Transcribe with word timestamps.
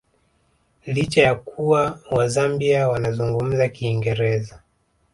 Licha 0.85 1.21
ya 1.21 1.35
kuwa 1.35 1.99
Wazambia 2.11 2.89
wanazungumza 2.89 3.69
Kiingereza 3.69 4.59